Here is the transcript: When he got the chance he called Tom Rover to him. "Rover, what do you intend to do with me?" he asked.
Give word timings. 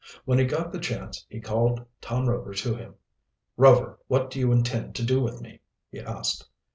When 0.25 0.39
he 0.39 0.45
got 0.45 0.71
the 0.71 0.79
chance 0.79 1.27
he 1.29 1.39
called 1.39 1.85
Tom 2.01 2.27
Rover 2.27 2.55
to 2.55 2.73
him. 2.73 2.95
"Rover, 3.55 3.99
what 4.07 4.31
do 4.31 4.39
you 4.39 4.51
intend 4.51 4.95
to 4.95 5.05
do 5.05 5.21
with 5.21 5.41
me?" 5.41 5.61
he 5.91 5.99
asked. 5.99 6.49